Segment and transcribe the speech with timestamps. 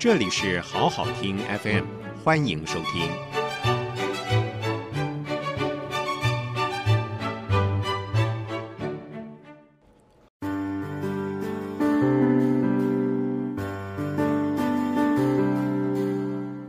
[0.00, 1.84] 这里是好好听 FM，
[2.22, 3.10] 欢迎收听。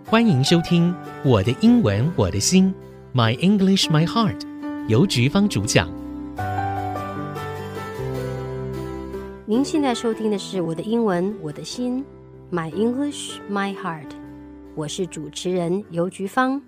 [0.07, 0.91] 欢迎收听
[1.23, 2.73] 我的英文我的心
[3.13, 4.41] ，My English My Heart，
[4.87, 5.87] 由菊芳主讲。
[9.45, 12.03] 您现在收听的是我的英文我的心。
[12.51, 14.09] My English, my heart。
[14.75, 16.59] 我是主持人游菊芳。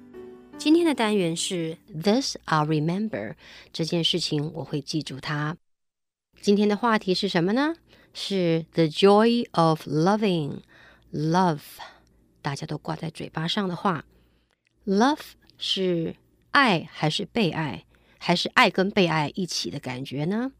[0.55, 3.33] 今天的单元是 This I'll remember。
[3.73, 5.57] 这件事情我会记住它。
[6.39, 7.73] 今天的话题是什么呢？
[8.13, 10.59] 是 The joy of loving。
[11.11, 11.61] Love，
[12.43, 14.05] 大家都挂在嘴巴上的话。
[14.85, 16.15] Love 是
[16.51, 17.85] 爱还是被爱，
[18.23, 20.51] 还是爱跟被爱一起的感觉呢？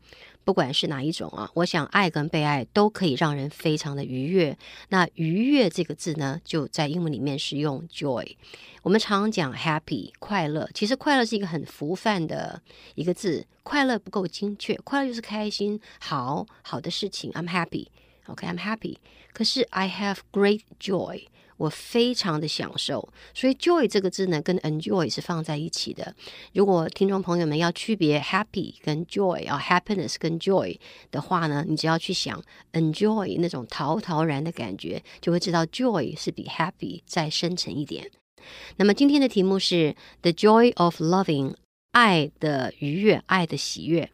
[0.43, 4.57] 不管是哪一种啊，我想爱跟被爱都可以让人非常的愉悦。
[4.89, 8.35] 那愉悦这个字呢，就在英文里面是用 joy。
[8.82, 12.59] 我们常讲 happy 快乐，其实快乐是一个很浮泛的
[12.95, 17.32] 一个字，快乐不够精确，快乐就是开心、好好的事情。
[17.34, 18.98] I'm happy，OK，I'm happy。
[19.32, 21.26] 可是 I have great joy。
[21.60, 26.15] 我非常的享受，所以 joy 这个字呢，跟 enjoy 是放在一起的。
[26.52, 30.79] 如果听众朋友们要区别 happy 跟 joy 啊，happiness 跟 joy
[31.10, 32.42] 的话呢，你只要去想
[32.73, 38.10] enjoy 那种陶陶然的感觉，就会知道 joy 是比 happy 再深沉一点。
[38.76, 41.54] 那么今天的题目是 the joy of loving，
[41.92, 44.10] 爱的愉悦，爱的喜悦。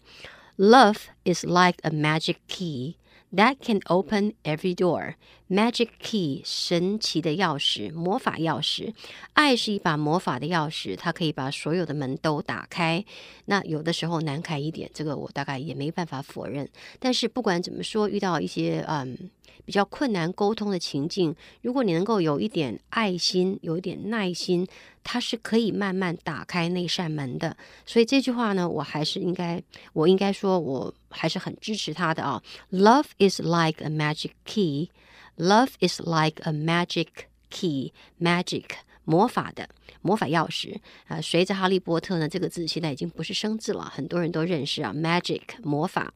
[0.56, 5.15] Love is like a magic key。That can open every door.
[5.50, 8.94] Magic key，神奇的钥匙，魔法钥匙。
[9.34, 13.03] 爱是一把魔法的钥匙，它可以把所有的门都打开。
[13.45, 16.70] 那有的时候难开一点，这个我大概也没办法否认。
[17.00, 19.30] 但是不管怎么说，遇到一些嗯。
[19.66, 24.66] 比较困难沟通的情境，如果你能够有一点爱心，有一点耐心，
[25.03, 27.58] 它是可以慢慢打开那扇门的。
[27.85, 32.41] 所以这句话呢，我还是应该，我应该说，我还是很支持他的啊。
[32.72, 34.90] Love is like a magic key.
[35.37, 37.93] Love is like a magic key.
[38.21, 38.65] Magic
[39.05, 39.69] 魔法的
[40.00, 41.21] 魔法钥匙啊。
[41.21, 44.93] 随着哈利波特呢，这个字现在已经不是生字了，很多人都认识啊。
[44.94, 46.12] Magic 魔法。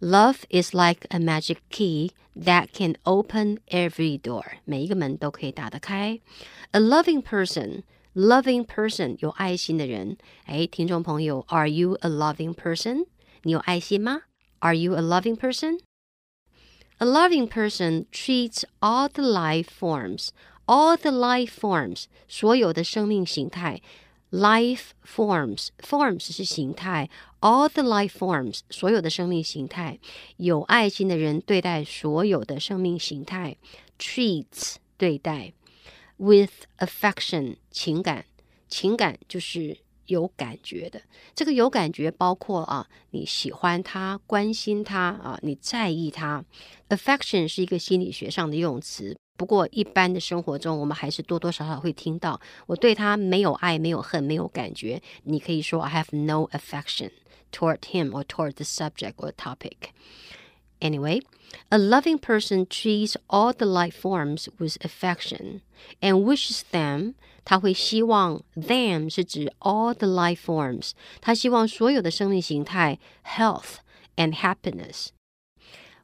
[0.00, 4.44] Love is like a magic key that can open every door。
[4.64, 6.20] 每一个门都可以打得开。
[6.70, 7.82] A loving person,
[8.14, 10.16] loving person 有爱心的人。
[10.44, 13.06] 哎，听众朋友，Are you a loving person？
[13.42, 14.20] 你有爱心吗？
[14.60, 15.80] Are you a loving person?
[16.98, 20.30] A loving person treats all the life forms,
[20.66, 23.80] all the life forms 所有的生命形态。
[24.30, 27.08] Life forms, forms 是形态，
[27.40, 29.98] all the life forms 所有的生命形态，
[30.36, 33.56] 有爱心的人对待所有的生命形态，
[33.98, 35.54] treats 对待，
[36.18, 38.26] with affection 情感，
[38.68, 41.01] 情感就是 有感觉的，
[41.33, 46.43] 这个有感觉包括啊，你喜欢他，关心他啊，你在意他
[46.89, 49.17] ，affection 是一个心理学上的用词。
[49.35, 55.01] 不过，一般的生活中，我们还是多多少少会听到，我对他没有爱、没有恨、没有感觉。
[55.23, 57.09] 你可以说 I have no affection
[57.51, 59.89] toward him or toward the subject or topic.
[60.82, 61.20] Anyway,
[61.70, 65.62] a loving person treats all the life forms with affection
[66.00, 67.14] and wishes them.
[67.44, 70.92] 他会希望 them 是指 all the life forms.
[71.20, 73.76] 他希望所有的生命形态 health
[74.16, 75.08] and happiness.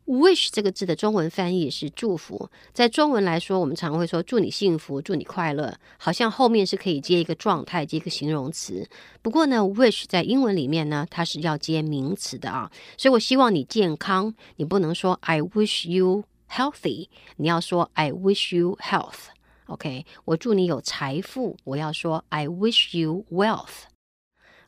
[0.10, 8.90] Wish 这个字的中文翻译是祝福，在中文来说，我们常会说祝你幸福，祝你快乐，好像后面是可以接一个状态，接一个形容词。
[9.22, 19.28] 不过呢，wish 在英文里面呢，它是要接名词的啊，所以我希望你健康，你不能说 I wish you healthy，你要说 I wish you health。
[19.68, 23.84] OK，我祝你有财富，我要说 I wish you wealth。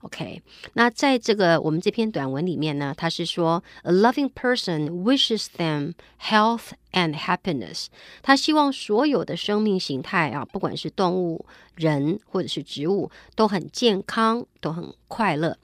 [0.02, 0.42] OK，
[0.74, 7.86] 那在这个我们这篇短文里面呢，他是说，A loving person wishes them health and happiness。
[8.24, 11.46] 他希望所有的生命形态啊，不管是动物、
[11.76, 15.56] 人或者是植物，都很健康，都很快乐。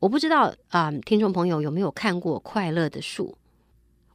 [0.00, 3.36] 我不知道啊，听众朋友有没有看过快乐的树？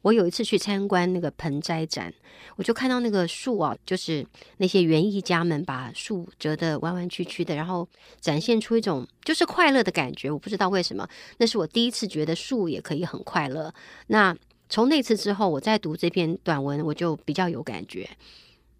[0.03, 2.13] 我有一次去参观那个盆栽展，
[2.57, 4.25] 我就看到那个树啊，就是
[4.57, 7.87] 那些园艺家们把树折得弯弯曲曲的，然后
[8.19, 10.29] 展现出一种就是快乐的感觉。
[10.29, 11.07] 我不知道为什么，
[11.37, 13.73] 那是我第一次觉得树也可以很快乐。
[14.07, 14.35] 那
[14.67, 18.09] 从那次之后，我再读这篇短文，我就比较有感觉。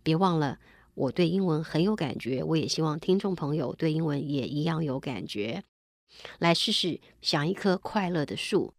[0.04, 0.60] 别忘了，
[0.94, 5.64] 我对英文很有感觉，我也希望听众朋友对英文也一样有感觉。
[6.40, 8.74] 来试试想一棵快乐的树。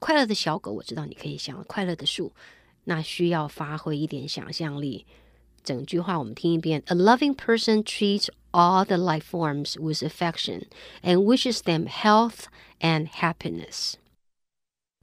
[0.00, 2.32] 快乐的小狗，我知道你可以想快乐的树，
[2.84, 5.06] 那需要发挥一点想象力。
[5.64, 10.64] 整句话我们听一遍：A loving person treats all the life forms with affection
[11.02, 12.44] and wishes them health
[12.80, 13.94] and happiness.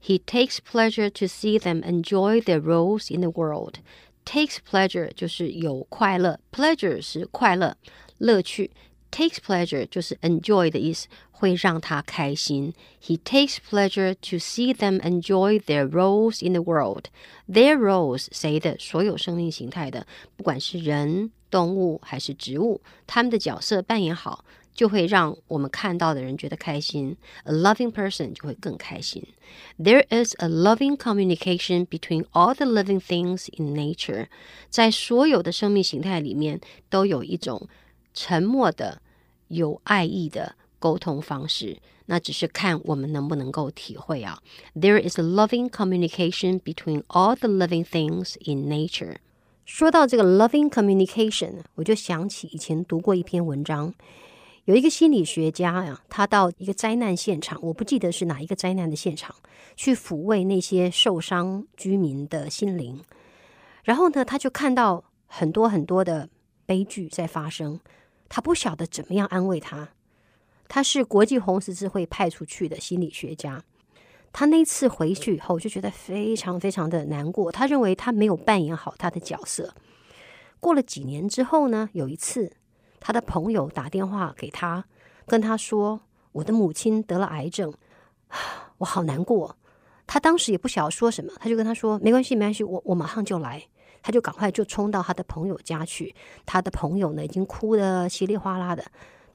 [0.01, 3.79] He takes pleasure to see them enjoy their roles in the world.
[4.25, 7.75] Takes pleasure 就是有快乐，pleasure 是快乐、
[8.17, 8.71] 乐趣。
[9.11, 12.73] Takes pleasure 就是 enjoy 的意思，会让他开心。
[12.99, 17.05] He takes pleasure to see them enjoy their roles in the world.
[17.47, 18.75] Their roles 谁的？
[18.79, 24.43] 所有生命形态的，不管是人、动物还是植物，他们的角色扮演好，
[24.73, 27.15] 就会让我们看到的人觉得开心。
[27.43, 29.23] A loving person 就会更开心。
[29.77, 34.25] There is a loving communication between all the living things in nature.
[34.71, 36.59] 在所有的生命形态里面，
[36.89, 37.69] 都有一种。
[38.14, 39.00] 沉默的、
[39.48, 44.42] 有爱意的沟通方式，那只是看我们能不能够体会啊。
[44.74, 49.16] There is a loving communication between all the living things in nature。
[49.64, 53.92] 说到这个 loving communication，我就想起以前读过一篇文章，
[54.64, 59.34] 有一个心理学家呀，他到一个灾难现场，我不记得是哪一个灾难的现场，
[59.76, 63.02] 去抚慰那些受伤居民的心灵。
[63.84, 66.28] 然后呢，他就看到很多很多的
[66.68, 67.80] 悲剧在发生。
[68.28, 69.88] 他不晓得怎么样安慰他。
[70.68, 73.64] 他是国际红十字会派出去的心理学家。
[74.34, 77.50] 他那次回去以后就觉得非常非常的难过。
[77.50, 79.72] 他认为他没有扮演好他的角色。
[80.60, 82.52] 过了几年之后呢，有一次
[83.00, 84.84] 他的朋友打电话给他，
[85.26, 87.72] 跟他说：“我的母亲得了癌症，
[88.76, 89.56] 我好难过。”
[90.06, 93.66] 他当时也不晓得说什么，他就跟他说：“没关系，没关系，我我马上就来。”
[94.08, 96.14] 他就赶快就冲到他的朋友家去，
[96.46, 98.82] 他的朋友呢已经哭得稀里哗啦的，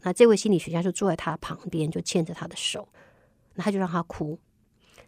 [0.01, 2.89] 那这位心理学家就坐在他旁边，就牵着他的手，
[3.53, 4.39] 那他就让他哭。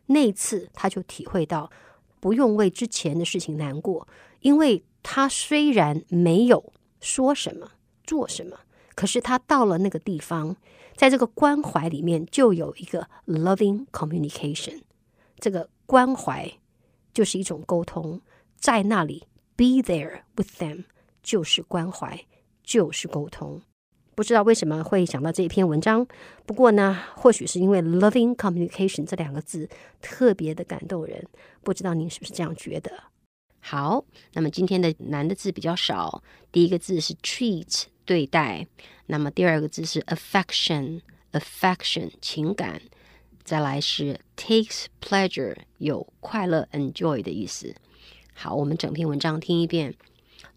[0.05, 1.71] 那一次他就体会到
[2.19, 4.07] 不用为之前的事情难过，
[4.41, 6.71] 因为他虽然没有
[7.01, 7.71] 说什么
[8.03, 8.59] 做什么，
[8.93, 10.55] 可是他到了那个地方，
[10.95, 14.83] 在这个关怀里面就有一个 loving communication，
[15.39, 16.51] 这个关怀
[17.11, 18.21] 就是一种沟通，
[18.57, 19.25] 在那里。
[19.57, 20.83] Be there with them
[21.23, 22.25] 就是关怀，
[22.63, 23.61] 就是沟通。
[24.13, 26.05] 不知道为什么会想到这一篇文章，
[26.45, 29.69] 不过呢，或许是因为 “loving communication” 这两个字
[30.01, 31.25] 特别的感动人。
[31.63, 32.91] 不知道您是不是这样觉得？
[33.61, 36.21] 好，那么今天的难的字比较少。
[36.51, 38.67] 第一个字是 “treat” 对待，
[39.07, 41.01] 那么第二个字是 “affection”
[41.31, 42.81] affection 情感，
[43.43, 47.73] 再来是 “takes pleasure” 有快乐 enjoy 的意思。
[48.34, 49.94] 好，我们整篇文章听一遍。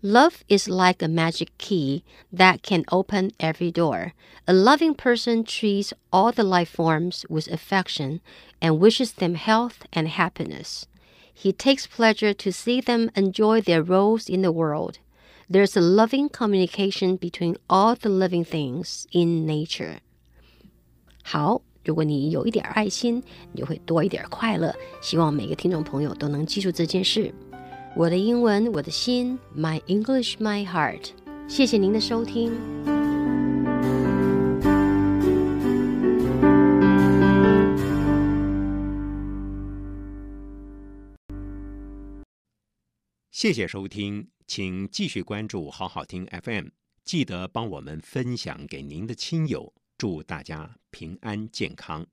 [0.02, 2.04] Love is like a magic key
[2.34, 4.12] that can open every door.
[4.46, 8.20] A loving person treats all the life forms with affection
[8.60, 10.84] and wishes them health and happiness.
[11.34, 14.96] He takes pleasure to see them enjoy their roles in the world.
[15.50, 20.00] There's a loving communication between all the living things in nature.
[21.24, 23.24] 好，如果你有一点爱心，
[23.54, 24.76] 你就会多一点快乐。
[25.02, 27.34] 希望每个听众朋友都能记住这件事。
[27.97, 31.11] 我的英文，我的心，My English, my heart。
[31.49, 32.53] 谢谢您的收听。
[43.33, 46.69] 谢谢收听，请继续关注好好听 FM，
[47.05, 52.07] 记得帮我们分享给您的亲友，祝大家平安健康。